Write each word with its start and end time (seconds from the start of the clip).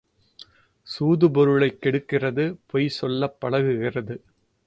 சூது 0.83 1.31
பொருளைக் 1.31 1.77
கெடுக்கிறது 1.81 2.57
பொய் 2.65 2.87
சொல்லப் 2.89 3.37
பழக்குகிறது. 3.41 4.17